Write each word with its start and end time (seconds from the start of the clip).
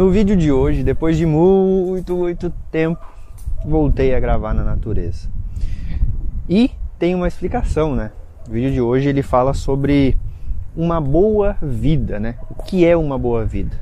No 0.00 0.08
vídeo 0.08 0.34
de 0.34 0.50
hoje, 0.50 0.82
depois 0.82 1.18
de 1.18 1.26
muito, 1.26 2.16
muito 2.16 2.50
tempo, 2.70 3.04
voltei 3.62 4.14
a 4.14 4.18
gravar 4.18 4.54
na 4.54 4.64
natureza. 4.64 5.28
E 6.48 6.70
tem 6.98 7.14
uma 7.14 7.28
explicação, 7.28 7.94
né? 7.94 8.10
O 8.48 8.52
vídeo 8.52 8.72
de 8.72 8.80
hoje 8.80 9.10
ele 9.10 9.20
fala 9.22 9.52
sobre 9.52 10.16
uma 10.74 11.02
boa 11.02 11.54
vida, 11.60 12.18
né? 12.18 12.36
O 12.48 12.62
que 12.62 12.86
é 12.86 12.96
uma 12.96 13.18
boa 13.18 13.44
vida? 13.44 13.78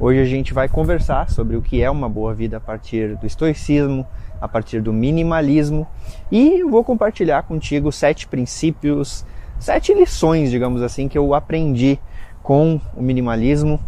Hoje 0.00 0.20
a 0.20 0.24
gente 0.24 0.54
vai 0.54 0.70
conversar 0.70 1.28
sobre 1.28 1.54
o 1.54 1.60
que 1.60 1.82
é 1.82 1.90
uma 1.90 2.08
boa 2.08 2.32
vida 2.32 2.56
a 2.56 2.60
partir 2.60 3.14
do 3.18 3.26
estoicismo, 3.26 4.06
a 4.40 4.48
partir 4.48 4.80
do 4.80 4.90
minimalismo 4.90 5.86
e 6.30 6.62
vou 6.62 6.82
compartilhar 6.82 7.42
contigo 7.42 7.92
sete 7.92 8.26
princípios, 8.26 9.26
sete 9.60 9.92
lições, 9.92 10.50
digamos 10.50 10.80
assim, 10.80 11.08
que 11.08 11.18
eu 11.18 11.34
aprendi 11.34 11.98
com 12.42 12.80
o 12.96 13.02
minimalismo 13.02 13.78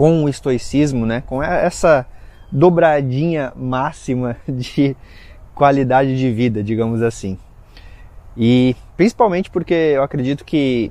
com 0.00 0.24
o 0.24 0.30
estoicismo, 0.30 1.04
né, 1.04 1.22
com 1.26 1.42
essa 1.42 2.06
dobradinha 2.50 3.52
máxima 3.54 4.34
de 4.48 4.96
qualidade 5.54 6.16
de 6.16 6.32
vida, 6.32 6.64
digamos 6.64 7.02
assim. 7.02 7.36
E 8.34 8.74
principalmente 8.96 9.50
porque 9.50 9.74
eu 9.74 10.02
acredito 10.02 10.42
que 10.42 10.90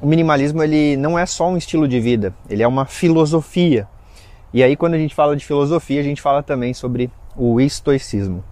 o 0.00 0.06
minimalismo 0.06 0.62
ele 0.62 0.96
não 0.96 1.18
é 1.18 1.26
só 1.26 1.48
um 1.48 1.56
estilo 1.56 1.88
de 1.88 1.98
vida, 1.98 2.32
ele 2.48 2.62
é 2.62 2.68
uma 2.68 2.86
filosofia. 2.86 3.88
E 4.54 4.62
aí 4.62 4.76
quando 4.76 4.94
a 4.94 4.98
gente 4.98 5.12
fala 5.12 5.34
de 5.34 5.44
filosofia, 5.44 5.98
a 5.98 6.04
gente 6.04 6.22
fala 6.22 6.40
também 6.40 6.72
sobre 6.72 7.10
o 7.34 7.60
estoicismo. 7.60 8.44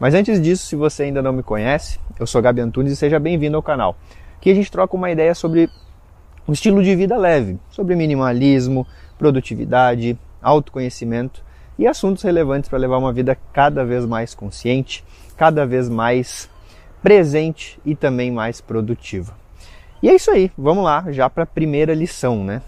Mas 0.00 0.14
antes 0.14 0.40
disso, 0.40 0.66
se 0.66 0.74
você 0.74 1.02
ainda 1.02 1.20
não 1.20 1.34
me 1.34 1.42
conhece, 1.42 2.00
eu 2.18 2.26
sou 2.26 2.40
Gabi 2.40 2.62
Antunes 2.62 2.90
e 2.90 2.96
seja 2.96 3.20
bem-vindo 3.20 3.58
ao 3.58 3.62
canal. 3.62 3.98
Aqui 4.38 4.50
a 4.50 4.54
gente 4.54 4.72
troca 4.72 4.96
uma 4.96 5.10
ideia 5.10 5.34
sobre 5.34 5.68
um 6.48 6.52
estilo 6.52 6.82
de 6.82 6.94
vida 6.94 7.16
leve, 7.16 7.58
sobre 7.70 7.96
minimalismo, 7.96 8.86
produtividade, 9.18 10.18
autoconhecimento 10.40 11.44
e 11.78 11.86
assuntos 11.86 12.22
relevantes 12.22 12.68
para 12.68 12.78
levar 12.78 12.98
uma 12.98 13.12
vida 13.12 13.36
cada 13.52 13.84
vez 13.84 14.06
mais 14.06 14.34
consciente, 14.34 15.04
cada 15.36 15.66
vez 15.66 15.88
mais 15.88 16.48
presente 17.02 17.78
e 17.84 17.94
também 17.94 18.30
mais 18.30 18.60
produtiva. 18.60 19.36
E 20.02 20.08
é 20.08 20.14
isso 20.14 20.30
aí, 20.30 20.50
vamos 20.56 20.84
lá 20.84 21.06
já 21.10 21.28
para 21.28 21.42
a 21.42 21.46
primeira 21.46 21.94
lição, 21.94 22.44
né? 22.44 22.62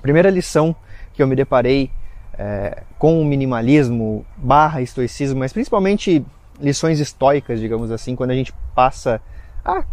Primeira 0.00 0.30
lição 0.30 0.74
que 1.12 1.22
eu 1.22 1.26
me 1.26 1.36
deparei 1.36 1.90
é, 2.34 2.82
com 2.98 3.20
o 3.20 3.24
minimalismo 3.24 4.24
barra 4.36 4.80
estoicismo, 4.80 5.40
mas 5.40 5.52
principalmente 5.52 6.24
lições 6.60 7.00
estoicas, 7.00 7.60
digamos 7.60 7.90
assim, 7.90 8.14
quando 8.14 8.30
a 8.30 8.34
gente 8.34 8.52
passa 8.74 9.20
a 9.64 9.84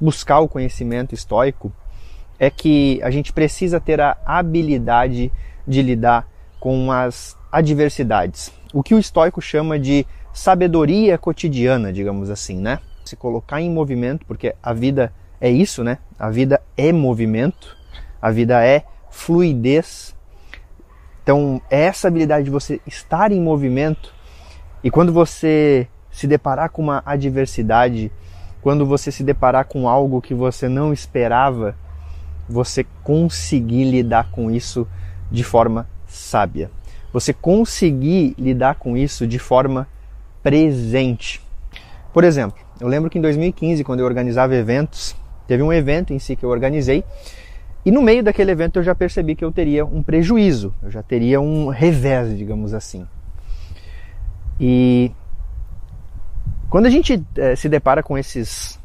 buscar 0.00 0.40
o 0.40 0.48
conhecimento 0.48 1.14
estoico, 1.14 1.72
é 2.38 2.50
que 2.50 3.00
a 3.02 3.10
gente 3.10 3.32
precisa 3.32 3.80
ter 3.80 4.00
a 4.00 4.16
habilidade 4.24 5.30
de 5.66 5.82
lidar 5.82 6.28
com 6.60 6.90
as 6.90 7.36
adversidades. 7.50 8.52
O 8.72 8.82
que 8.82 8.94
o 8.94 8.98
estoico 8.98 9.40
chama 9.40 9.78
de 9.78 10.06
sabedoria 10.32 11.16
cotidiana, 11.16 11.92
digamos 11.92 12.30
assim, 12.30 12.58
né? 12.58 12.80
Se 13.04 13.16
colocar 13.16 13.60
em 13.60 13.70
movimento, 13.70 14.26
porque 14.26 14.54
a 14.62 14.72
vida 14.72 15.12
é 15.40 15.50
isso, 15.50 15.84
né? 15.84 15.98
A 16.18 16.30
vida 16.30 16.60
é 16.76 16.92
movimento, 16.92 17.76
a 18.20 18.30
vida 18.30 18.64
é 18.64 18.84
fluidez. 19.10 20.14
Então, 21.22 21.60
é 21.70 21.82
essa 21.82 22.08
habilidade 22.08 22.44
de 22.44 22.50
você 22.50 22.80
estar 22.86 23.30
em 23.30 23.40
movimento 23.40 24.12
e 24.82 24.90
quando 24.90 25.12
você 25.12 25.88
se 26.10 26.26
deparar 26.26 26.70
com 26.70 26.82
uma 26.82 27.02
adversidade, 27.06 28.12
quando 28.60 28.84
você 28.84 29.10
se 29.10 29.24
deparar 29.24 29.64
com 29.64 29.88
algo 29.88 30.20
que 30.20 30.34
você 30.34 30.68
não 30.68 30.92
esperava, 30.92 31.74
você 32.48 32.84
conseguir 33.02 33.84
lidar 33.84 34.30
com 34.30 34.50
isso 34.50 34.86
de 35.30 35.42
forma 35.42 35.88
sábia. 36.06 36.70
Você 37.12 37.32
conseguir 37.32 38.34
lidar 38.38 38.76
com 38.76 38.96
isso 38.96 39.26
de 39.26 39.38
forma 39.38 39.88
presente. 40.42 41.40
Por 42.12 42.24
exemplo, 42.24 42.58
eu 42.80 42.88
lembro 42.88 43.08
que 43.08 43.18
em 43.18 43.22
2015, 43.22 43.82
quando 43.84 44.00
eu 44.00 44.06
organizava 44.06 44.54
eventos, 44.54 45.16
teve 45.46 45.62
um 45.62 45.72
evento 45.72 46.12
em 46.12 46.18
si 46.18 46.36
que 46.36 46.44
eu 46.44 46.50
organizei, 46.50 47.04
e 47.84 47.90
no 47.90 48.02
meio 48.02 48.22
daquele 48.22 48.50
evento 48.50 48.78
eu 48.78 48.82
já 48.82 48.94
percebi 48.94 49.34
que 49.34 49.44
eu 49.44 49.52
teria 49.52 49.84
um 49.84 50.02
prejuízo, 50.02 50.74
eu 50.82 50.90
já 50.90 51.02
teria 51.02 51.40
um 51.40 51.68
revés, 51.68 52.36
digamos 52.36 52.72
assim. 52.72 53.06
E 54.58 55.12
quando 56.70 56.86
a 56.86 56.90
gente 56.90 57.22
é, 57.36 57.54
se 57.54 57.68
depara 57.68 58.02
com 58.02 58.16
esses 58.16 58.80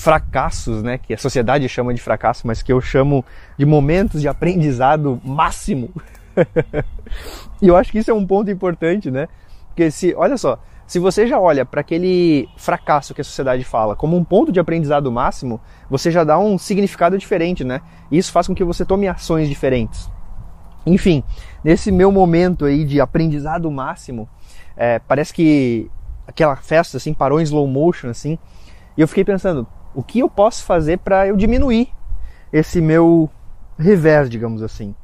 fracassos, 0.00 0.82
né, 0.82 0.96
que 0.96 1.12
a 1.12 1.18
sociedade 1.18 1.68
chama 1.68 1.92
de 1.92 2.00
fracasso, 2.00 2.46
mas 2.46 2.62
que 2.62 2.72
eu 2.72 2.80
chamo 2.80 3.22
de 3.58 3.66
momentos 3.66 4.22
de 4.22 4.28
aprendizado 4.28 5.20
máximo. 5.22 5.90
e 7.60 7.68
eu 7.68 7.76
acho 7.76 7.92
que 7.92 7.98
isso 7.98 8.10
é 8.10 8.14
um 8.14 8.26
ponto 8.26 8.50
importante, 8.50 9.10
né? 9.10 9.28
Porque 9.68 9.90
se, 9.90 10.14
olha 10.14 10.38
só, 10.38 10.58
se 10.86 10.98
você 10.98 11.26
já 11.26 11.38
olha 11.38 11.66
para 11.66 11.82
aquele 11.82 12.48
fracasso 12.56 13.12
que 13.12 13.20
a 13.20 13.24
sociedade 13.24 13.62
fala 13.62 13.94
como 13.94 14.16
um 14.16 14.24
ponto 14.24 14.50
de 14.50 14.58
aprendizado 14.58 15.12
máximo, 15.12 15.60
você 15.90 16.10
já 16.10 16.24
dá 16.24 16.38
um 16.38 16.56
significado 16.56 17.18
diferente, 17.18 17.62
né? 17.62 17.82
E 18.10 18.16
isso 18.16 18.32
faz 18.32 18.46
com 18.46 18.54
que 18.54 18.64
você 18.64 18.86
tome 18.86 19.06
ações 19.06 19.50
diferentes. 19.50 20.10
Enfim, 20.86 21.22
nesse 21.62 21.92
meu 21.92 22.10
momento 22.10 22.64
aí 22.64 22.86
de 22.86 23.02
aprendizado 23.02 23.70
máximo, 23.70 24.26
é, 24.74 24.98
parece 24.98 25.34
que 25.34 25.90
aquela 26.26 26.56
festa 26.56 26.96
assim 26.96 27.12
parou 27.12 27.38
em 27.38 27.44
slow 27.44 27.66
motion 27.66 28.08
assim, 28.08 28.38
e 28.96 29.02
eu 29.02 29.06
fiquei 29.06 29.24
pensando, 29.24 29.66
o 29.94 30.02
que 30.02 30.20
eu 30.20 30.28
posso 30.28 30.64
fazer 30.64 30.98
para 30.98 31.26
eu 31.26 31.36
diminuir 31.36 31.88
esse 32.52 32.80
meu 32.80 33.28
revés, 33.78 34.28
digamos 34.28 34.62
assim. 34.62 34.94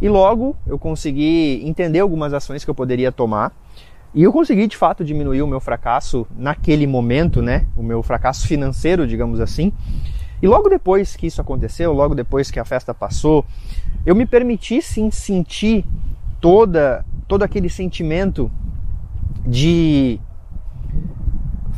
E 0.00 0.08
logo 0.08 0.56
eu 0.66 0.78
consegui 0.78 1.62
entender 1.64 2.00
algumas 2.00 2.32
ações 2.34 2.64
que 2.64 2.70
eu 2.70 2.74
poderia 2.74 3.10
tomar 3.10 3.52
e 4.14 4.22
eu 4.22 4.32
consegui 4.32 4.66
de 4.66 4.76
fato 4.76 5.04
diminuir 5.04 5.42
o 5.42 5.46
meu 5.46 5.60
fracasso 5.60 6.26
naquele 6.36 6.86
momento, 6.86 7.42
né? 7.42 7.66
O 7.76 7.82
meu 7.82 8.02
fracasso 8.02 8.46
financeiro, 8.46 9.06
digamos 9.06 9.40
assim. 9.40 9.72
E 10.40 10.46
logo 10.46 10.68
depois 10.68 11.16
que 11.16 11.26
isso 11.26 11.40
aconteceu, 11.40 11.92
logo 11.92 12.14
depois 12.14 12.50
que 12.50 12.60
a 12.60 12.64
festa 12.64 12.94
passou, 12.94 13.44
eu 14.04 14.14
me 14.14 14.26
permiti 14.26 14.80
sim 14.82 15.10
sentir 15.10 15.84
toda 16.40 17.04
todo 17.26 17.42
aquele 17.42 17.68
sentimento 17.68 18.50
de 19.44 20.20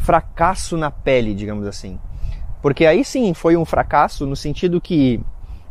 fracasso 0.03 0.77
na 0.77 0.91
pele, 0.91 1.35
digamos 1.35 1.67
assim. 1.67 1.99
Porque 2.61 2.87
aí 2.87 3.05
sim 3.05 3.33
foi 3.35 3.57
um 3.57 3.65
fracasso 3.65 4.27
no 4.27 4.35
sentido 4.35 4.81
que 4.81 5.21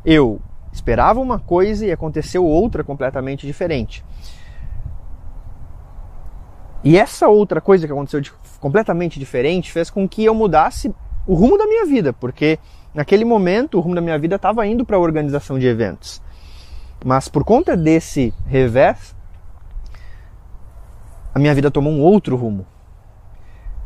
eu 0.06 0.42
esperava 0.72 1.20
uma 1.20 1.40
coisa 1.40 1.86
e 1.86 1.92
aconteceu 1.92 2.46
outra 2.46 2.84
completamente 2.84 3.46
diferente. 3.46 4.04
E 6.84 6.98
essa 6.98 7.28
outra 7.28 7.60
coisa 7.60 7.86
que 7.86 7.92
aconteceu 7.92 8.22
de, 8.22 8.32
completamente 8.60 9.20
diferente 9.20 9.72
fez 9.72 9.90
com 9.90 10.08
que 10.08 10.24
eu 10.24 10.34
mudasse 10.34 10.94
o 11.26 11.34
rumo 11.34 11.58
da 11.58 11.66
minha 11.66 11.86
vida, 11.86 12.14
porque 12.14 12.60
naquele 12.94 13.26
momento 13.26 13.78
o 13.78 13.82
rumo 13.82 13.96
da 13.96 14.02
minha 14.02 14.18
vida 14.18 14.38
estava 14.38 14.66
indo 14.66 14.86
para 14.86 14.96
a 14.96 15.00
organização 15.00 15.60
de 15.60 15.68
eventos. 15.68 16.22
Mas 17.04 17.28
por 17.28 17.44
conta 17.44 17.76
desse 17.76 18.34
revés, 18.46 19.16
a 21.34 21.40
minha 21.40 21.54
vida 21.54 21.70
tomou 21.70 21.92
um 21.92 22.02
outro 22.02 22.36
rumo. 22.36 22.66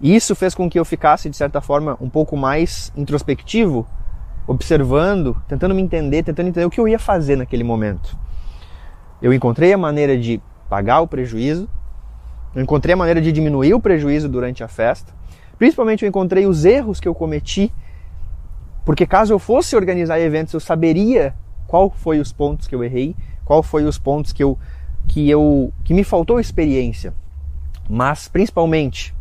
E 0.02 0.16
isso 0.16 0.36
fez 0.36 0.56
com 0.56 0.68
que 0.68 0.80
eu 0.80 0.84
ficasse, 0.84 1.30
de 1.30 1.38
certa 1.38 1.62
forma, 1.62 1.96
um 2.02 2.10
pouco 2.10 2.36
mais 2.36 2.92
introspectivo, 2.96 3.86
observando, 4.48 5.38
tentando 5.48 5.76
me 5.76 5.82
entender, 5.82 6.24
tentando 6.24 6.48
entender 6.48 6.66
o 6.66 6.72
que 6.72 6.80
eu 6.80 6.88
ia 6.88 6.98
fazer 6.98 7.36
naquele 7.36 7.64
momento. 7.64 8.18
Eu 9.22 9.32
encontrei 9.32 9.72
a 9.72 9.78
maneira 9.78 10.18
de 10.18 10.42
pagar 10.68 11.02
o 11.02 11.08
prejuízo, 11.08 11.70
eu 12.56 12.64
encontrei 12.64 12.94
a 12.94 12.98
maneira 12.98 13.22
de 13.22 13.32
diminuir 13.32 13.76
o 13.76 13.80
prejuízo 13.80 14.28
durante 14.28 14.64
a 14.64 14.68
festa, 14.68 15.14
principalmente 15.60 16.04
eu 16.04 16.10
encontrei 16.10 16.48
os 16.48 16.66
erros 16.66 17.00
que 17.00 17.08
eu 17.08 17.14
cometi, 17.14 17.72
porque 18.84 19.06
caso 19.06 19.32
eu 19.32 19.38
fosse 19.38 19.76
organizar 19.76 20.20
eventos, 20.20 20.54
eu 20.54 20.60
saberia 20.60 21.36
qual 21.68 21.92
foi 21.92 22.20
os 22.20 22.34
pontos 22.34 22.68
que 22.68 22.74
eu 22.74 22.84
errei, 22.84 23.16
qual 23.46 23.62
foi 23.62 23.84
os 23.84 24.00
pontos 24.00 24.34
que 24.34 24.44
eu 24.44 24.58
que 25.08 25.30
eu 25.30 25.72
que 25.84 25.94
me 25.94 26.04
faltou 26.04 26.40
experiência. 26.40 27.14
Mas 27.88 28.28
principalmente 28.28 29.14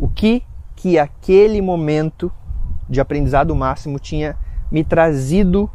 o 0.00 0.08
que 0.08 0.42
que 0.74 0.98
aquele 0.98 1.60
momento 1.60 2.32
de 2.88 3.02
aprendizado 3.02 3.54
máximo 3.54 3.98
tinha 3.98 4.34
me 4.70 4.82
trazido 4.82 5.70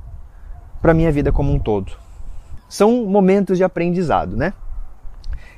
para 0.82 0.96
minha 0.96 1.12
vida 1.12 1.32
como 1.32 1.54
um 1.54 1.60
todo. 1.60 1.92
São 2.68 3.06
momentos 3.06 3.58
de 3.58 3.64
aprendizado, 3.64 4.36
né? 4.36 4.54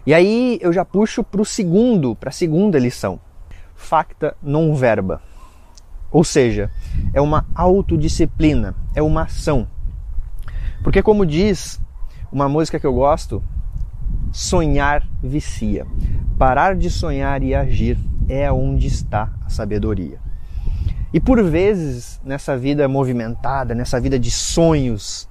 E 0.06 0.14
aí 0.14 0.60
eu 0.62 0.74
já 0.74 0.84
puxo 0.84 1.24
para 1.24 1.42
o 1.42 1.46
segundo, 1.46 2.14
para 2.14 2.30
a 2.30 2.32
segunda 2.32 2.78
lição. 2.78 3.20
Facta 3.74 4.36
non 4.44 4.76
verba. 4.76 5.22
Ou 6.12 6.26
seja, 6.26 6.70
é 7.14 7.22
uma 7.22 7.46
autodisciplina, 7.56 8.76
é 8.94 9.02
uma 9.02 9.24
ação. 9.24 9.66
Porque 10.84 11.02
como 11.02 11.26
diz 11.26 11.80
uma 12.32 12.50
música 12.50 12.80
que 12.80 12.86
eu 12.86 12.94
gosto, 12.94 13.42
sonhar 14.32 15.08
vicia. 15.24 15.88
Parar 16.38 16.76
de 16.76 16.90
sonhar 16.90 17.42
e 17.44 17.56
agir 17.56 17.98
é 18.28 18.52
onde 18.52 18.88
está 18.88 19.34
a 19.46 19.50
sabedoria. 19.50 20.20
E 21.14 21.20
por 21.20 21.42
vezes, 21.42 22.20
nessa 22.24 22.58
vida 22.58 22.88
movimentada, 22.88 23.74
nessa 23.74 24.00
vida 24.00 24.20
de 24.20 24.30
sonhos, 24.30 25.28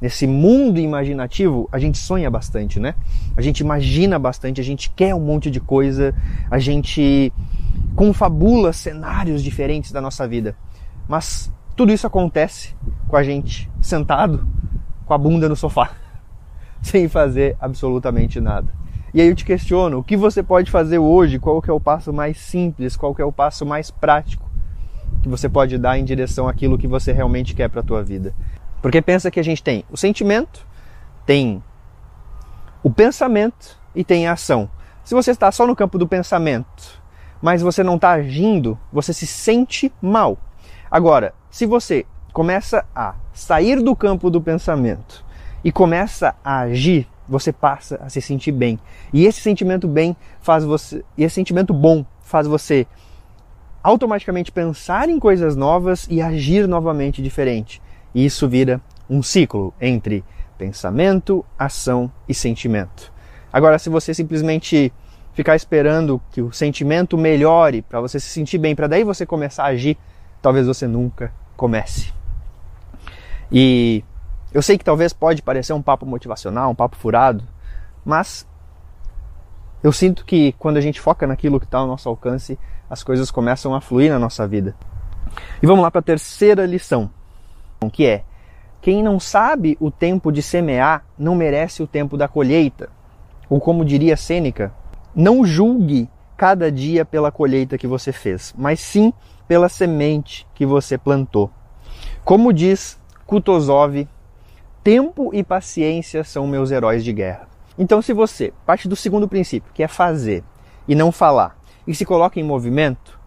nesse 0.00 0.26
mundo 0.26 0.78
imaginativo, 0.78 1.68
a 1.70 1.78
gente 1.78 1.98
sonha 1.98 2.30
bastante, 2.30 2.80
né? 2.80 2.94
A 3.36 3.40
gente 3.40 3.60
imagina 3.60 4.18
bastante, 4.18 4.60
a 4.60 4.64
gente 4.64 4.90
quer 4.90 5.14
um 5.14 5.20
monte 5.20 5.50
de 5.50 5.60
coisa, 5.60 6.14
a 6.50 6.58
gente 6.58 7.32
confabula 7.94 8.72
cenários 8.72 9.42
diferentes 9.42 9.92
da 9.92 10.00
nossa 10.00 10.26
vida. 10.26 10.56
Mas 11.08 11.52
tudo 11.76 11.92
isso 11.92 12.06
acontece 12.06 12.74
com 13.08 13.16
a 13.16 13.22
gente 13.22 13.70
sentado 13.80 14.46
com 15.06 15.14
a 15.14 15.18
bunda 15.18 15.48
no 15.48 15.54
sofá, 15.54 15.92
sem 16.82 17.08
fazer 17.08 17.56
absolutamente 17.60 18.40
nada. 18.40 18.72
E 19.16 19.20
aí 19.22 19.28
eu 19.28 19.34
te 19.34 19.46
questiono, 19.46 19.96
o 19.96 20.04
que 20.04 20.14
você 20.14 20.42
pode 20.42 20.70
fazer 20.70 20.98
hoje? 20.98 21.38
Qual 21.38 21.62
que 21.62 21.70
é 21.70 21.72
o 21.72 21.80
passo 21.80 22.12
mais 22.12 22.36
simples? 22.36 22.98
Qual 22.98 23.14
que 23.14 23.22
é 23.22 23.24
o 23.24 23.32
passo 23.32 23.64
mais 23.64 23.90
prático 23.90 24.44
que 25.22 25.28
você 25.30 25.48
pode 25.48 25.78
dar 25.78 25.98
em 25.98 26.04
direção 26.04 26.46
àquilo 26.46 26.76
que 26.76 26.86
você 26.86 27.12
realmente 27.12 27.54
quer 27.54 27.70
para 27.70 27.80
a 27.80 27.82
tua 27.82 28.02
vida? 28.02 28.34
Porque 28.82 29.00
pensa 29.00 29.30
que 29.30 29.40
a 29.40 29.42
gente 29.42 29.62
tem 29.62 29.86
o 29.90 29.96
sentimento, 29.96 30.66
tem 31.24 31.64
o 32.82 32.90
pensamento 32.90 33.78
e 33.94 34.04
tem 34.04 34.26
a 34.26 34.32
ação. 34.32 34.68
Se 35.02 35.14
você 35.14 35.30
está 35.30 35.50
só 35.50 35.66
no 35.66 35.74
campo 35.74 35.96
do 35.96 36.06
pensamento, 36.06 37.02
mas 37.40 37.62
você 37.62 37.82
não 37.82 37.96
está 37.96 38.10
agindo, 38.10 38.78
você 38.92 39.14
se 39.14 39.26
sente 39.26 39.90
mal. 40.02 40.36
Agora, 40.90 41.32
se 41.50 41.64
você 41.64 42.04
começa 42.34 42.84
a 42.94 43.14
sair 43.32 43.82
do 43.82 43.96
campo 43.96 44.28
do 44.28 44.42
pensamento 44.42 45.24
e 45.64 45.72
começa 45.72 46.34
a 46.44 46.58
agir, 46.58 47.08
você 47.28 47.52
passa 47.52 48.00
a 48.02 48.08
se 48.08 48.20
sentir 48.20 48.52
bem. 48.52 48.78
E 49.12 49.26
esse 49.26 49.40
sentimento 49.40 49.88
bem 49.88 50.16
faz 50.40 50.64
você, 50.64 51.04
e 51.16 51.24
esse 51.24 51.34
sentimento 51.34 51.72
bom 51.72 52.04
faz 52.22 52.46
você 52.46 52.86
automaticamente 53.82 54.50
pensar 54.50 55.08
em 55.08 55.18
coisas 55.18 55.54
novas 55.54 56.06
e 56.10 56.20
agir 56.20 56.66
novamente 56.66 57.22
diferente. 57.22 57.80
E 58.14 58.24
isso 58.24 58.48
vira 58.48 58.80
um 59.08 59.22
ciclo 59.22 59.72
entre 59.80 60.24
pensamento, 60.58 61.44
ação 61.58 62.10
e 62.28 62.34
sentimento. 62.34 63.12
Agora, 63.52 63.78
se 63.78 63.88
você 63.88 64.12
simplesmente 64.12 64.92
ficar 65.32 65.54
esperando 65.54 66.20
que 66.32 66.40
o 66.40 66.50
sentimento 66.50 67.16
melhore 67.16 67.82
para 67.82 68.00
você 68.00 68.18
se 68.18 68.28
sentir 68.28 68.58
bem, 68.58 68.74
para 68.74 68.86
daí 68.86 69.04
você 69.04 69.24
começar 69.24 69.64
a 69.64 69.68
agir, 69.68 69.96
talvez 70.40 70.66
você 70.66 70.86
nunca 70.86 71.32
comece. 71.56 72.12
E 73.52 74.02
eu 74.56 74.62
sei 74.62 74.78
que 74.78 74.84
talvez 74.86 75.12
pode 75.12 75.42
parecer 75.42 75.74
um 75.74 75.82
papo 75.82 76.06
motivacional, 76.06 76.70
um 76.70 76.74
papo 76.74 76.96
furado, 76.96 77.44
mas 78.02 78.48
eu 79.82 79.92
sinto 79.92 80.24
que 80.24 80.52
quando 80.52 80.78
a 80.78 80.80
gente 80.80 80.98
foca 80.98 81.26
naquilo 81.26 81.60
que 81.60 81.66
está 81.66 81.76
ao 81.76 81.86
nosso 81.86 82.08
alcance, 82.08 82.58
as 82.88 83.04
coisas 83.04 83.30
começam 83.30 83.74
a 83.74 83.82
fluir 83.82 84.10
na 84.10 84.18
nossa 84.18 84.48
vida. 84.48 84.74
E 85.62 85.66
vamos 85.66 85.82
lá 85.82 85.90
para 85.90 85.98
a 85.98 86.02
terceira 86.02 86.64
lição, 86.64 87.10
que 87.92 88.06
é: 88.06 88.24
quem 88.80 89.02
não 89.02 89.20
sabe 89.20 89.76
o 89.78 89.90
tempo 89.90 90.32
de 90.32 90.40
semear 90.40 91.04
não 91.18 91.34
merece 91.34 91.82
o 91.82 91.86
tempo 91.86 92.16
da 92.16 92.26
colheita. 92.26 92.88
Ou 93.50 93.60
como 93.60 93.84
diria 93.84 94.16
Sêneca, 94.16 94.72
não 95.14 95.44
julgue 95.44 96.08
cada 96.34 96.72
dia 96.72 97.04
pela 97.04 97.30
colheita 97.30 97.76
que 97.76 97.86
você 97.86 98.10
fez, 98.10 98.54
mas 98.56 98.80
sim 98.80 99.12
pela 99.46 99.68
semente 99.68 100.46
que 100.54 100.64
você 100.64 100.96
plantou. 100.96 101.50
Como 102.24 102.54
diz 102.54 102.98
Kutuzov, 103.26 104.08
tempo 104.86 105.34
e 105.34 105.42
paciência 105.42 106.22
são 106.22 106.46
meus 106.46 106.70
heróis 106.70 107.02
de 107.02 107.12
guerra. 107.12 107.48
Então, 107.76 108.00
se 108.00 108.12
você 108.12 108.52
parte 108.64 108.86
do 108.86 108.94
segundo 108.94 109.26
princípio, 109.26 109.72
que 109.74 109.82
é 109.82 109.88
fazer 109.88 110.44
e 110.86 110.94
não 110.94 111.10
falar, 111.10 111.58
e 111.84 111.92
se 111.92 112.04
coloca 112.04 112.38
em 112.38 112.44
movimento, 112.44 113.18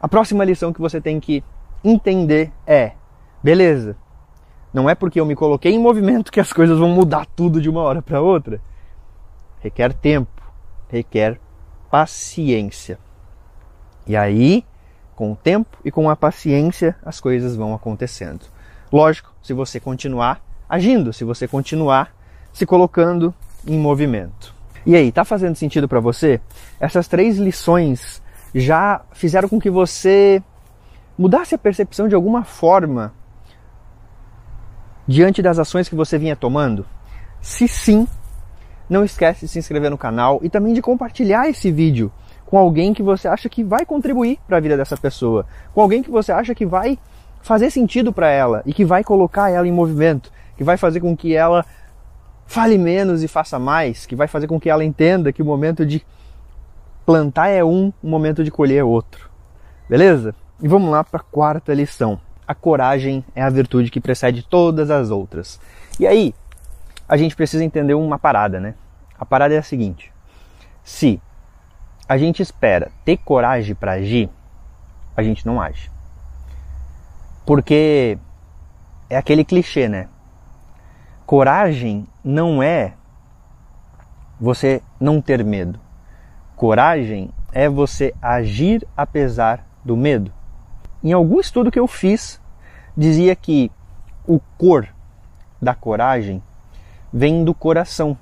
a 0.00 0.08
próxima 0.08 0.44
lição 0.44 0.72
que 0.72 0.80
você 0.80 1.00
tem 1.00 1.20
que 1.20 1.44
entender 1.84 2.52
é: 2.66 2.94
beleza, 3.40 3.96
não 4.74 4.90
é 4.90 4.96
porque 4.96 5.20
eu 5.20 5.24
me 5.24 5.36
coloquei 5.36 5.72
em 5.72 5.78
movimento 5.78 6.32
que 6.32 6.40
as 6.40 6.52
coisas 6.52 6.76
vão 6.76 6.88
mudar 6.88 7.24
tudo 7.24 7.60
de 7.60 7.70
uma 7.70 7.82
hora 7.82 8.02
para 8.02 8.20
outra. 8.20 8.60
Requer 9.60 9.92
tempo, 9.92 10.42
requer 10.88 11.38
paciência. 11.88 12.98
E 14.08 14.16
aí, 14.16 14.64
com 15.14 15.30
o 15.30 15.36
tempo 15.36 15.78
e 15.84 15.90
com 15.92 16.10
a 16.10 16.16
paciência, 16.16 16.96
as 17.04 17.20
coisas 17.20 17.54
vão 17.54 17.72
acontecendo. 17.72 18.44
Lógico, 18.90 19.32
se 19.40 19.52
você 19.52 19.78
continuar 19.78 20.45
agindo, 20.68 21.12
se 21.12 21.24
você 21.24 21.46
continuar 21.46 22.14
se 22.52 22.64
colocando 22.64 23.34
em 23.66 23.78
movimento. 23.78 24.54
E 24.86 24.94
aí, 24.96 25.12
tá 25.12 25.24
fazendo 25.24 25.56
sentido 25.56 25.88
para 25.88 26.00
você? 26.00 26.40
Essas 26.80 27.08
três 27.08 27.36
lições 27.36 28.22
já 28.54 29.02
fizeram 29.12 29.48
com 29.48 29.60
que 29.60 29.68
você 29.68 30.42
mudasse 31.18 31.54
a 31.54 31.58
percepção 31.58 32.08
de 32.08 32.14
alguma 32.14 32.44
forma 32.44 33.12
diante 35.06 35.42
das 35.42 35.58
ações 35.58 35.88
que 35.88 35.94
você 35.94 36.16
vinha 36.16 36.36
tomando? 36.36 36.86
Se 37.40 37.68
sim, 37.68 38.08
não 38.88 39.04
esquece 39.04 39.46
de 39.46 39.48
se 39.48 39.58
inscrever 39.58 39.90
no 39.90 39.98
canal 39.98 40.40
e 40.42 40.48
também 40.48 40.72
de 40.72 40.80
compartilhar 40.80 41.48
esse 41.48 41.70
vídeo 41.70 42.10
com 42.46 42.56
alguém 42.56 42.94
que 42.94 43.02
você 43.02 43.26
acha 43.26 43.48
que 43.48 43.64
vai 43.64 43.84
contribuir 43.84 44.38
para 44.46 44.56
a 44.56 44.60
vida 44.60 44.76
dessa 44.76 44.96
pessoa, 44.96 45.44
com 45.74 45.80
alguém 45.82 46.02
que 46.02 46.10
você 46.10 46.32
acha 46.32 46.54
que 46.54 46.64
vai 46.64 46.98
fazer 47.42 47.70
sentido 47.70 48.12
para 48.12 48.30
ela 48.30 48.62
e 48.64 48.72
que 48.72 48.84
vai 48.84 49.04
colocar 49.04 49.50
ela 49.50 49.66
em 49.66 49.72
movimento, 49.72 50.32
que 50.56 50.64
vai 50.64 50.76
fazer 50.76 51.00
com 51.00 51.16
que 51.16 51.34
ela 51.34 51.64
fale 52.46 52.78
menos 52.78 53.22
e 53.22 53.28
faça 53.28 53.58
mais, 53.58 54.06
que 54.06 54.16
vai 54.16 54.28
fazer 54.28 54.46
com 54.46 54.58
que 54.58 54.70
ela 54.70 54.84
entenda 54.84 55.32
que 55.32 55.42
o 55.42 55.44
momento 55.44 55.84
de 55.84 56.04
plantar 57.04 57.48
é 57.48 57.64
um, 57.64 57.92
o 58.02 58.08
momento 58.08 58.42
de 58.42 58.50
colher 58.50 58.78
é 58.78 58.84
outro. 58.84 59.30
Beleza? 59.88 60.34
E 60.60 60.68
vamos 60.68 60.90
lá 60.90 61.04
para 61.04 61.20
a 61.20 61.24
quarta 61.24 61.74
lição. 61.74 62.20
A 62.46 62.54
coragem 62.54 63.24
é 63.34 63.42
a 63.42 63.50
virtude 63.50 63.90
que 63.90 64.00
precede 64.00 64.42
todas 64.42 64.90
as 64.90 65.10
outras. 65.10 65.60
E 65.98 66.06
aí, 66.06 66.34
a 67.08 67.16
gente 67.16 67.36
precisa 67.36 67.64
entender 67.64 67.94
uma 67.94 68.18
parada, 68.18 68.58
né? 68.58 68.74
A 69.18 69.24
parada 69.24 69.54
é 69.54 69.58
a 69.58 69.62
seguinte: 69.62 70.12
se 70.82 71.20
a 72.08 72.16
gente 72.16 72.42
espera 72.42 72.90
ter 73.04 73.16
coragem 73.18 73.74
para 73.74 73.92
agir, 73.92 74.30
a 75.16 75.22
gente 75.22 75.44
não 75.44 75.60
age. 75.60 75.90
Porque 77.44 78.18
é 79.08 79.16
aquele 79.16 79.44
clichê, 79.44 79.88
né? 79.88 80.08
Coragem 81.26 82.06
não 82.22 82.62
é 82.62 82.94
você 84.40 84.80
não 85.00 85.20
ter 85.20 85.44
medo. 85.44 85.80
Coragem 86.54 87.32
é 87.52 87.68
você 87.68 88.14
agir 88.22 88.86
apesar 88.96 89.66
do 89.84 89.96
medo. 89.96 90.32
Em 91.02 91.12
algum 91.12 91.40
estudo 91.40 91.68
que 91.68 91.80
eu 91.80 91.88
fiz, 91.88 92.40
dizia 92.96 93.34
que 93.34 93.72
o 94.24 94.38
cor 94.56 94.88
da 95.60 95.74
coragem 95.74 96.40
vem 97.12 97.44
do 97.44 97.52
coração. 97.52 98.16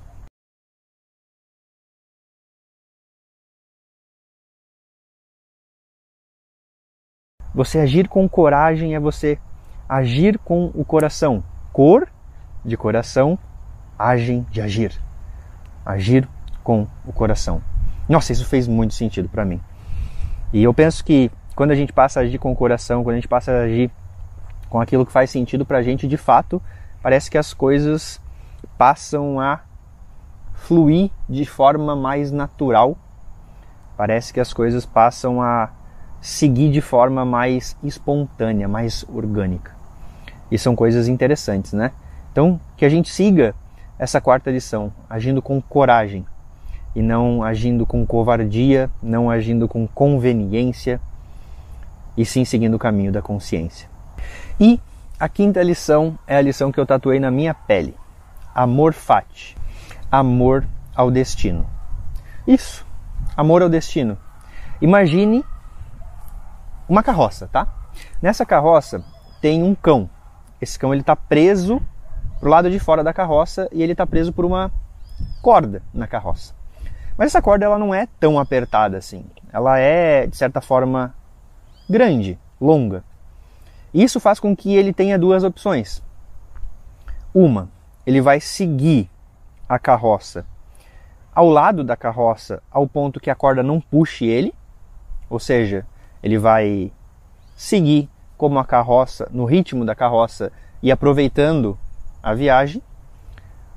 Você 7.53 7.77
agir 7.77 8.09
com 8.09 8.27
coragem 8.27 8.95
é 8.95 8.99
você 8.99 9.37
agir 9.87 10.39
com 10.39 10.71
o 10.73 10.83
coração. 10.83 11.43
Cor 11.71 12.09
de 12.65 12.75
coração, 12.75 13.37
agem 13.97 14.45
de 14.49 14.61
agir. 14.61 14.91
Agir 15.85 16.27
com 16.63 16.87
o 17.05 17.13
coração. 17.13 17.61
Nossa, 18.09 18.31
isso 18.31 18.45
fez 18.45 18.67
muito 18.67 18.93
sentido 18.93 19.29
para 19.29 19.45
mim. 19.45 19.61
E 20.51 20.63
eu 20.63 20.73
penso 20.73 21.03
que 21.03 21.31
quando 21.55 21.71
a 21.71 21.75
gente 21.75 21.93
passa 21.93 22.19
a 22.19 22.23
agir 22.23 22.37
com 22.37 22.51
o 22.51 22.55
coração, 22.55 23.03
quando 23.03 23.13
a 23.13 23.17
gente 23.17 23.27
passa 23.27 23.51
a 23.51 23.61
agir 23.61 23.91
com 24.69 24.81
aquilo 24.81 25.05
que 25.05 25.11
faz 25.11 25.29
sentido 25.29 25.65
para 25.65 25.77
a 25.77 25.83
gente, 25.83 26.07
de 26.07 26.17
fato, 26.17 26.61
parece 27.01 27.29
que 27.29 27.37
as 27.37 27.53
coisas 27.53 28.19
passam 28.77 29.39
a 29.39 29.61
fluir 30.53 31.11
de 31.29 31.45
forma 31.45 31.95
mais 31.95 32.31
natural. 32.31 32.97
Parece 33.95 34.33
que 34.33 34.39
as 34.39 34.51
coisas 34.51 34.85
passam 34.85 35.41
a 35.41 35.69
seguir 36.19 36.71
de 36.71 36.81
forma 36.81 37.23
mais 37.23 37.77
espontânea, 37.83 38.67
mais 38.67 39.05
orgânica. 39.07 39.71
E 40.51 40.57
são 40.57 40.75
coisas 40.75 41.07
interessantes, 41.07 41.73
né? 41.73 41.91
Então, 42.35 42.59
que 42.75 42.83
a 42.83 42.89
gente 42.89 43.09
siga 43.09 43.55
essa 43.97 44.19
quarta 44.19 44.51
lição, 44.51 44.91
agindo 45.09 45.41
com 45.41 45.61
coragem 45.61 46.25
e 46.93 47.01
não 47.01 47.41
agindo 47.41 47.85
com 47.85 48.05
covardia, 48.05 48.91
não 49.01 49.31
agindo 49.31 49.69
com 49.69 49.87
conveniência, 49.87 50.99
e 52.17 52.25
sim 52.25 52.43
seguindo 52.43 52.73
o 52.73 52.79
caminho 52.79 53.09
da 53.09 53.21
consciência. 53.21 53.87
E 54.59 54.81
a 55.17 55.29
quinta 55.29 55.63
lição 55.63 56.19
é 56.27 56.35
a 56.35 56.41
lição 56.41 56.73
que 56.73 56.77
eu 56.77 56.85
tatuei 56.85 57.21
na 57.21 57.31
minha 57.31 57.53
pele. 57.53 57.95
Amor 58.53 58.91
fati. 58.91 59.55
Amor 60.11 60.67
ao 60.93 61.09
destino. 61.09 61.65
Isso. 62.45 62.85
Amor 63.37 63.61
ao 63.61 63.69
destino. 63.69 64.17
Imagine 64.81 65.41
uma 66.89 67.01
carroça, 67.01 67.47
tá? 67.47 67.65
Nessa 68.21 68.45
carroça 68.45 69.01
tem 69.39 69.63
um 69.63 69.73
cão. 69.73 70.09
Esse 70.59 70.77
cão 70.77 70.93
ele 70.93 70.99
está 70.99 71.15
preso 71.15 71.81
pro 72.39 72.49
lado 72.49 72.69
de 72.69 72.79
fora 72.79 73.03
da 73.03 73.13
carroça 73.13 73.67
e 73.71 73.81
ele 73.81 73.91
está 73.91 74.05
preso 74.05 74.31
por 74.31 74.45
uma 74.45 74.71
corda 75.41 75.81
na 75.93 76.07
carroça. 76.07 76.53
Mas 77.17 77.27
essa 77.27 77.41
corda 77.41 77.65
ela 77.65 77.79
não 77.79 77.93
é 77.93 78.07
tão 78.19 78.39
apertada 78.39 78.97
assim. 78.97 79.25
Ela 79.51 79.79
é 79.79 80.27
de 80.27 80.35
certa 80.35 80.59
forma 80.59 81.15
grande, 81.89 82.37
longa. 82.59 83.03
Isso 83.93 84.19
faz 84.19 84.39
com 84.39 84.55
que 84.55 84.75
ele 84.75 84.91
tenha 84.91 85.17
duas 85.17 85.43
opções. 85.43 86.03
Uma, 87.33 87.69
ele 88.05 88.21
vai 88.21 88.39
seguir 88.39 89.09
a 89.67 89.79
carroça 89.79 90.45
ao 91.35 91.49
lado 91.49 91.83
da 91.83 91.97
carroça 91.97 92.63
ao 92.71 92.87
ponto 92.87 93.19
que 93.19 93.29
a 93.29 93.35
corda 93.35 93.61
não 93.61 93.81
puxe 93.81 94.25
ele, 94.25 94.55
ou 95.29 95.37
seja, 95.37 95.85
ele 96.23 96.37
vai 96.37 96.93
seguir 97.55 98.09
como 98.37 98.57
a 98.57 98.63
carroça, 98.63 99.27
no 99.31 99.43
ritmo 99.43 99.83
da 99.83 99.93
carroça 99.93 100.51
e 100.81 100.91
aproveitando 100.91 101.77
a 102.25 102.33
viagem. 102.33 102.81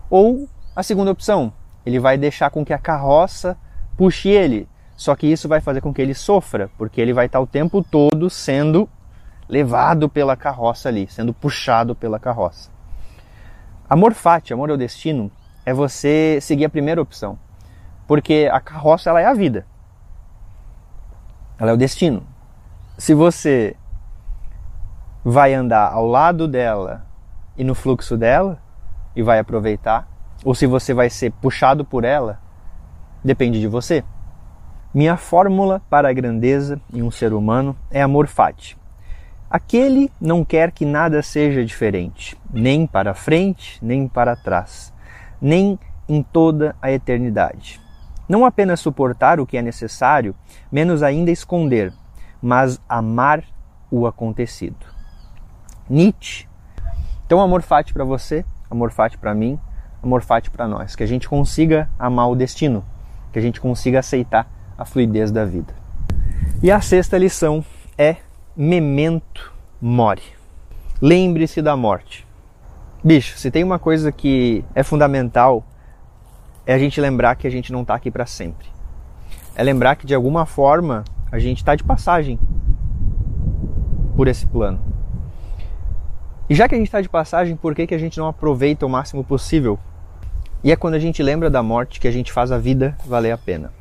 Ou 0.08 0.48
a 0.74 0.82
segunda 0.82 1.10
opção, 1.10 1.52
ele 1.84 2.00
vai 2.00 2.16
deixar 2.16 2.48
com 2.48 2.64
que 2.64 2.72
a 2.72 2.78
carroça 2.78 3.58
puxe 3.94 4.30
ele, 4.30 4.66
só 4.96 5.14
que 5.14 5.26
isso 5.26 5.46
vai 5.46 5.60
fazer 5.60 5.82
com 5.82 5.92
que 5.92 6.00
ele 6.00 6.14
sofra, 6.14 6.70
porque 6.78 6.98
ele 6.98 7.12
vai 7.12 7.26
estar 7.26 7.40
o 7.40 7.46
tempo 7.46 7.84
todo 7.84 8.30
sendo 8.30 8.88
levado 9.46 10.08
pela 10.08 10.34
carroça 10.34 10.88
ali, 10.88 11.06
sendo 11.08 11.34
puxado 11.34 11.94
pela 11.94 12.18
carroça. 12.18 12.70
Amor 13.88 14.14
fati, 14.14 14.54
amor 14.54 14.70
ao 14.70 14.76
destino, 14.78 15.30
é 15.66 15.74
você 15.74 16.38
seguir 16.40 16.64
a 16.64 16.70
primeira 16.70 17.02
opção, 17.02 17.38
porque 18.06 18.48
a 18.50 18.60
carroça 18.60 19.10
ela 19.10 19.20
é 19.20 19.26
a 19.26 19.34
vida, 19.34 19.66
ela 21.58 21.72
é 21.72 21.74
o 21.74 21.78
destino. 21.78 22.26
Se 22.96 23.12
você 23.12 23.76
vai 25.24 25.52
andar 25.52 25.92
ao 25.92 26.06
lado 26.06 26.48
dela 26.48 27.07
e 27.58 27.64
no 27.64 27.74
fluxo 27.74 28.16
dela 28.16 28.58
e 29.14 29.22
vai 29.22 29.40
aproveitar, 29.40 30.08
ou 30.44 30.54
se 30.54 30.66
você 30.66 30.94
vai 30.94 31.10
ser 31.10 31.32
puxado 31.32 31.84
por 31.84 32.04
ela, 32.04 32.40
depende 33.22 33.60
de 33.60 33.66
você. 33.66 34.04
Minha 34.94 35.16
fórmula 35.16 35.82
para 35.90 36.08
a 36.08 36.12
grandeza 36.12 36.80
em 36.94 37.02
um 37.02 37.10
ser 37.10 37.32
humano 37.34 37.76
é 37.90 38.00
amor 38.00 38.28
fati. 38.28 38.78
Aquele 39.50 40.10
não 40.20 40.44
quer 40.44 40.70
que 40.70 40.86
nada 40.86 41.22
seja 41.22 41.64
diferente, 41.64 42.38
nem 42.52 42.86
para 42.86 43.12
frente, 43.12 43.78
nem 43.84 44.06
para 44.06 44.36
trás, 44.36 44.94
nem 45.40 45.78
em 46.08 46.22
toda 46.22 46.76
a 46.80 46.90
eternidade. 46.90 47.80
Não 48.28 48.44
apenas 48.44 48.80
suportar 48.80 49.40
o 49.40 49.46
que 49.46 49.56
é 49.56 49.62
necessário, 49.62 50.34
menos 50.70 51.02
ainda 51.02 51.30
esconder, 51.30 51.92
mas 52.40 52.80
amar 52.88 53.42
o 53.90 54.06
acontecido. 54.06 54.86
Nietzsche. 55.88 56.47
Então, 57.28 57.42
amor 57.42 57.60
fati 57.60 57.92
para 57.92 58.04
você, 58.04 58.42
amor 58.70 58.90
fati 58.90 59.18
para 59.18 59.34
mim, 59.34 59.60
amor 60.02 60.22
fati 60.22 60.50
para 60.50 60.66
nós. 60.66 60.96
Que 60.96 61.02
a 61.02 61.06
gente 61.06 61.28
consiga 61.28 61.86
amar 61.98 62.30
o 62.30 62.34
destino, 62.34 62.82
que 63.30 63.38
a 63.38 63.42
gente 63.42 63.60
consiga 63.60 63.98
aceitar 63.98 64.50
a 64.78 64.86
fluidez 64.86 65.30
da 65.30 65.44
vida. 65.44 65.74
E 66.62 66.70
a 66.70 66.80
sexta 66.80 67.18
lição 67.18 67.62
é 67.98 68.16
memento 68.56 69.52
mori. 69.78 70.22
Lembre-se 71.02 71.60
da 71.60 71.76
morte. 71.76 72.26
Bicho, 73.04 73.36
se 73.36 73.50
tem 73.50 73.62
uma 73.62 73.78
coisa 73.78 74.10
que 74.10 74.64
é 74.74 74.82
fundamental 74.82 75.62
é 76.64 76.72
a 76.72 76.78
gente 76.78 76.98
lembrar 76.98 77.36
que 77.36 77.46
a 77.46 77.50
gente 77.50 77.70
não 77.70 77.82
está 77.82 77.94
aqui 77.94 78.10
para 78.10 78.24
sempre. 78.24 78.68
É 79.54 79.62
lembrar 79.62 79.96
que 79.96 80.06
de 80.06 80.14
alguma 80.14 80.46
forma 80.46 81.04
a 81.30 81.38
gente 81.38 81.58
está 81.58 81.74
de 81.74 81.84
passagem 81.84 82.40
por 84.16 84.28
esse 84.28 84.46
plano. 84.46 84.80
E 86.48 86.54
já 86.54 86.68
que 86.68 86.74
a 86.74 86.78
gente 86.78 86.88
está 86.88 87.00
de 87.00 87.08
passagem, 87.08 87.56
por 87.56 87.74
que, 87.74 87.86
que 87.86 87.94
a 87.94 87.98
gente 87.98 88.18
não 88.18 88.26
aproveita 88.26 88.86
o 88.86 88.88
máximo 88.88 89.22
possível? 89.22 89.78
E 90.64 90.72
é 90.72 90.76
quando 90.76 90.94
a 90.94 90.98
gente 90.98 91.22
lembra 91.22 91.50
da 91.50 91.62
morte 91.62 92.00
que 92.00 92.08
a 92.08 92.12
gente 92.12 92.32
faz 92.32 92.50
a 92.50 92.58
vida 92.58 92.96
valer 93.04 93.32
a 93.32 93.38
pena. 93.38 93.72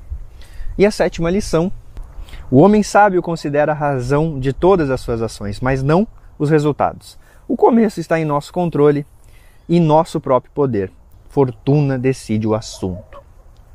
E 0.77 0.85
a 0.85 0.91
sétima 0.91 1.29
lição 1.29 1.71
o 2.49 2.61
homem 2.61 2.81
sábio 2.81 3.21
considera 3.21 3.73
a 3.73 3.75
razão 3.75 4.39
de 4.39 4.53
todas 4.53 4.89
as 4.89 5.01
suas 5.01 5.21
ações, 5.21 5.59
mas 5.59 5.83
não 5.83 6.07
os 6.39 6.49
resultados. 6.49 7.19
O 7.45 7.57
começo 7.57 7.99
está 7.99 8.17
em 8.17 8.23
nosso 8.23 8.53
controle 8.53 9.05
e 9.67 9.81
nosso 9.81 10.21
próprio 10.21 10.51
poder. 10.53 10.89
Fortuna 11.27 11.99
decide 11.99 12.47
o 12.47 12.55
assunto. 12.55 13.21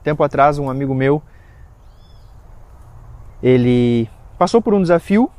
Tempo 0.03 0.23
atrás, 0.23 0.59
um 0.59 0.71
amigo 0.71 0.95
meu, 0.95 1.23
ele 3.43 4.09
passou 4.39 4.63
por 4.63 4.73
um 4.73 4.81
desafio 4.81 5.31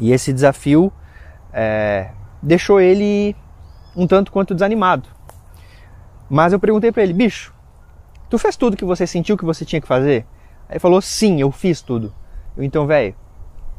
e 0.00 0.10
esse 0.10 0.32
desafio 0.32 0.92
é, 1.52 2.10
deixou 2.42 2.80
ele 2.80 3.34
um 3.96 4.06
tanto 4.06 4.30
quanto 4.30 4.54
desanimado. 4.54 5.08
Mas 6.28 6.52
eu 6.52 6.60
perguntei 6.60 6.92
para 6.92 7.02
ele, 7.02 7.12
bicho, 7.12 7.54
tu 8.28 8.38
fez 8.38 8.56
tudo 8.56 8.76
que 8.76 8.84
você 8.84 9.06
sentiu 9.06 9.36
que 9.36 9.44
você 9.44 9.64
tinha 9.64 9.80
que 9.80 9.88
fazer? 9.88 10.26
Aí 10.68 10.78
falou: 10.78 11.00
Sim, 11.00 11.40
eu 11.40 11.50
fiz 11.50 11.80
tudo. 11.80 12.12
Eu, 12.56 12.62
então, 12.62 12.86
velho, 12.86 13.14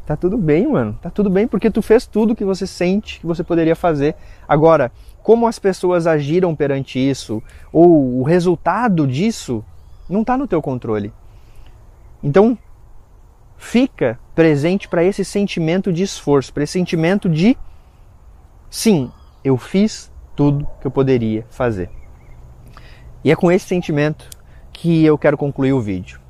tá 0.05 0.15
tudo 0.15 0.37
bem, 0.37 0.67
mano. 0.67 0.97
Tá 1.01 1.09
tudo 1.09 1.29
bem 1.29 1.47
porque 1.47 1.69
tu 1.69 1.81
fez 1.81 2.07
tudo 2.07 2.35
que 2.35 2.43
você 2.43 2.65
sente 2.65 3.19
que 3.19 3.27
você 3.27 3.43
poderia 3.43 3.75
fazer. 3.75 4.15
Agora, 4.47 4.91
como 5.21 5.47
as 5.47 5.59
pessoas 5.59 6.07
agiram 6.07 6.55
perante 6.55 6.97
isso, 6.97 7.43
ou 7.71 8.19
o 8.19 8.23
resultado 8.23 9.05
disso, 9.05 9.63
não 10.09 10.21
está 10.21 10.35
no 10.35 10.47
teu 10.47 10.61
controle. 10.61 11.13
Então, 12.23 12.57
fica 13.59 14.17
presente 14.33 14.87
para 14.87 15.03
esse 15.03 15.23
sentimento 15.23 15.91
de 15.91 16.01
esforço, 16.01 16.51
para 16.51 16.63
esse 16.63 16.73
sentimento 16.73 17.29
de 17.29 17.57
sim, 18.69 19.11
eu 19.43 19.57
fiz 19.57 20.09
tudo 20.33 20.65
que 20.79 20.87
eu 20.87 20.91
poderia 20.91 21.45
fazer. 21.51 21.89
E 23.21 23.29
é 23.29 23.35
com 23.35 23.51
esse 23.51 23.67
sentimento 23.67 24.29
que 24.71 25.03
eu 25.03 25.17
quero 25.17 25.37
concluir 25.37 25.73
o 25.73 25.81
vídeo. 25.81 26.21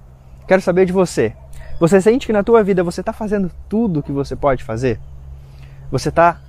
Quero 0.47 0.61
saber 0.61 0.87
de 0.87 0.91
você. 0.91 1.35
Você 1.79 2.01
sente 2.01 2.25
que 2.25 2.33
na 2.33 2.43
tua 2.43 2.63
vida 2.63 2.83
você 2.83 3.01
está 3.01 3.13
fazendo 3.13 3.51
tudo 3.69 3.99
o 3.99 4.03
que 4.03 4.11
você 4.11 4.35
pode 4.35 4.63
fazer? 4.63 4.99
Você 5.91 6.09
está 6.09 6.41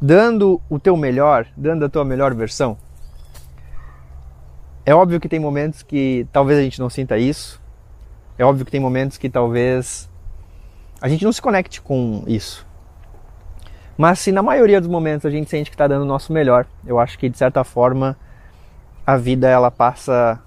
dando 0.00 0.60
o 0.70 0.78
teu 0.78 0.96
melhor, 0.96 1.46
dando 1.56 1.84
a 1.84 1.88
tua 1.88 2.04
melhor 2.04 2.32
versão? 2.34 2.78
É 4.86 4.94
óbvio 4.94 5.18
que 5.18 5.28
tem 5.28 5.40
momentos 5.40 5.82
que 5.82 6.26
talvez 6.32 6.56
a 6.56 6.62
gente 6.62 6.78
não 6.78 6.88
sinta 6.88 7.18
isso. 7.18 7.60
É 8.38 8.44
óbvio 8.44 8.64
que 8.64 8.70
tem 8.70 8.80
momentos 8.80 9.18
que 9.18 9.28
talvez 9.28 10.08
a 11.00 11.08
gente 11.08 11.24
não 11.24 11.32
se 11.32 11.42
conecte 11.42 11.82
com 11.82 12.22
isso. 12.26 12.64
Mas 13.96 14.20
se 14.20 14.30
na 14.30 14.42
maioria 14.42 14.80
dos 14.80 14.88
momentos 14.88 15.26
a 15.26 15.30
gente 15.30 15.50
sente 15.50 15.70
que 15.70 15.74
está 15.74 15.88
dando 15.88 16.02
o 16.02 16.06
nosso 16.06 16.32
melhor, 16.32 16.64
eu 16.86 17.00
acho 17.00 17.18
que 17.18 17.28
de 17.28 17.36
certa 17.36 17.64
forma 17.64 18.16
a 19.04 19.16
vida 19.16 19.48
ela 19.48 19.72
passa 19.72 20.40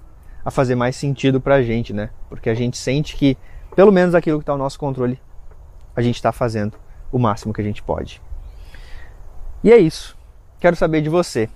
a 0.45 0.49
fazer 0.49 0.75
mais 0.75 0.95
sentido 0.95 1.41
para 1.41 1.55
a 1.55 1.61
gente, 1.61 1.91
né? 1.91 2.09
Porque 2.29 2.49
a 2.49 2.53
gente 2.53 2.77
sente 2.77 3.15
que, 3.17 3.37
pelo 3.75 3.91
menos 3.91 4.15
aquilo 4.15 4.39
que 4.39 4.43
está 4.43 4.53
ao 4.53 4.57
nosso 4.57 4.79
controle, 4.79 5.19
a 5.93 6.01
gente 6.01 6.15
está 6.15 6.31
fazendo 6.31 6.77
o 7.11 7.19
máximo 7.19 7.53
que 7.53 7.59
a 7.59 7.63
gente 7.63 7.83
pode. 7.83 8.21
E 9.61 9.71
é 9.71 9.77
isso. 9.77 10.17
Quero 10.59 10.77
saber 10.77 11.01
de 11.01 11.09
você. 11.09 11.49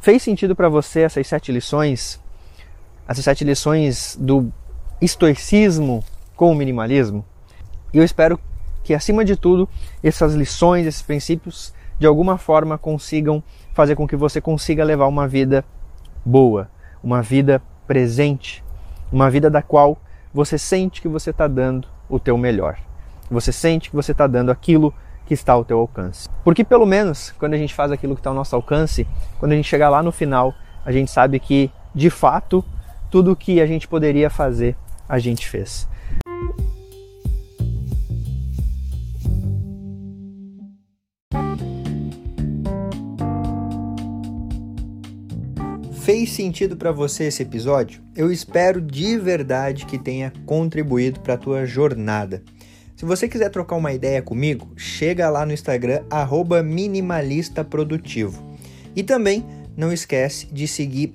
Fez 0.00 0.22
sentido 0.22 0.56
para 0.56 0.70
você 0.70 1.00
essas 1.00 1.26
sete 1.26 1.52
lições? 1.52 2.18
Essas 3.06 3.24
sete 3.24 3.44
lições 3.44 4.16
do 4.18 4.50
estoicismo 5.00 6.02
com 6.36 6.50
o 6.50 6.54
minimalismo? 6.54 7.24
E 7.92 7.98
eu 7.98 8.04
espero 8.04 8.38
que, 8.82 8.94
acima 8.94 9.24
de 9.24 9.36
tudo, 9.36 9.68
essas 10.02 10.34
lições, 10.34 10.86
esses 10.86 11.02
princípios, 11.02 11.72
de 11.98 12.06
alguma 12.06 12.36
forma 12.36 12.76
consigam 12.76 13.42
fazer 13.72 13.94
com 13.94 14.06
que 14.06 14.16
você 14.16 14.40
consiga 14.40 14.84
levar 14.84 15.06
uma 15.06 15.26
vida 15.26 15.64
boa, 16.24 16.68
uma 17.02 17.22
vida 17.22 17.62
presente, 17.86 18.64
uma 19.12 19.30
vida 19.30 19.48
da 19.48 19.62
qual 19.62 19.98
você 20.32 20.58
sente 20.58 21.00
que 21.00 21.08
você 21.08 21.30
está 21.30 21.46
dando 21.46 21.88
o 22.08 22.18
teu 22.18 22.36
melhor. 22.36 22.78
Você 23.30 23.52
sente 23.52 23.90
que 23.90 23.96
você 23.96 24.12
está 24.12 24.26
dando 24.26 24.50
aquilo 24.50 24.92
que 25.26 25.34
está 25.34 25.52
ao 25.52 25.64
teu 25.64 25.78
alcance. 25.78 26.28
Porque 26.42 26.64
pelo 26.64 26.84
menos 26.84 27.32
quando 27.38 27.54
a 27.54 27.58
gente 27.58 27.72
faz 27.72 27.90
aquilo 27.90 28.14
que 28.14 28.20
está 28.20 28.30
ao 28.30 28.36
nosso 28.36 28.54
alcance, 28.54 29.06
quando 29.38 29.52
a 29.52 29.56
gente 29.56 29.68
chegar 29.68 29.88
lá 29.88 30.02
no 30.02 30.12
final, 30.12 30.54
a 30.84 30.92
gente 30.92 31.10
sabe 31.10 31.38
que 31.38 31.70
de 31.94 32.10
fato 32.10 32.64
tudo 33.10 33.32
o 33.32 33.36
que 33.36 33.60
a 33.60 33.66
gente 33.66 33.86
poderia 33.86 34.28
fazer, 34.28 34.76
a 35.08 35.18
gente 35.18 35.48
fez. 35.48 35.86
Fez 46.04 46.32
sentido 46.32 46.76
para 46.76 46.92
você 46.92 47.24
esse 47.24 47.42
episódio? 47.42 48.02
Eu 48.14 48.30
espero 48.30 48.78
de 48.78 49.16
verdade 49.16 49.86
que 49.86 49.98
tenha 49.98 50.30
contribuído 50.44 51.20
para 51.20 51.32
a 51.32 51.38
tua 51.38 51.64
jornada. 51.64 52.42
Se 52.94 53.06
você 53.06 53.26
quiser 53.26 53.48
trocar 53.48 53.76
uma 53.76 53.90
ideia 53.90 54.20
comigo, 54.20 54.70
chega 54.76 55.30
lá 55.30 55.46
no 55.46 55.52
Instagram 55.54 56.02
@minimalistaprodutivo. 56.62 58.54
E 58.94 59.02
também 59.02 59.46
não 59.74 59.90
esquece 59.90 60.46
de 60.52 60.68
seguir 60.68 61.14